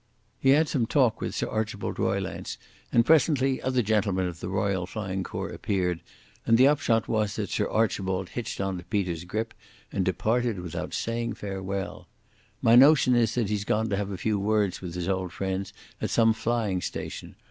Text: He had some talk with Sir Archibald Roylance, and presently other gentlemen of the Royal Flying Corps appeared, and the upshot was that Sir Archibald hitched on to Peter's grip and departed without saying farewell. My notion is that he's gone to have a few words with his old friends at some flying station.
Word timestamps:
He 0.39 0.49
had 0.49 0.67
some 0.67 0.87
talk 0.87 1.21
with 1.21 1.35
Sir 1.35 1.47
Archibald 1.47 1.99
Roylance, 1.99 2.57
and 2.91 3.05
presently 3.05 3.61
other 3.61 3.83
gentlemen 3.83 4.25
of 4.25 4.39
the 4.39 4.49
Royal 4.49 4.87
Flying 4.87 5.21
Corps 5.23 5.51
appeared, 5.51 6.01
and 6.43 6.57
the 6.57 6.67
upshot 6.67 7.07
was 7.07 7.35
that 7.35 7.51
Sir 7.51 7.69
Archibald 7.69 8.29
hitched 8.29 8.59
on 8.59 8.79
to 8.79 8.83
Peter's 8.85 9.25
grip 9.25 9.53
and 9.91 10.03
departed 10.03 10.59
without 10.59 10.95
saying 10.95 11.33
farewell. 11.35 12.07
My 12.63 12.75
notion 12.75 13.13
is 13.15 13.35
that 13.35 13.49
he's 13.49 13.63
gone 13.63 13.89
to 13.89 13.95
have 13.95 14.09
a 14.09 14.17
few 14.17 14.39
words 14.39 14.81
with 14.81 14.95
his 14.95 15.07
old 15.07 15.31
friends 15.33 15.71
at 16.01 16.09
some 16.09 16.33
flying 16.33 16.81
station. 16.81 17.35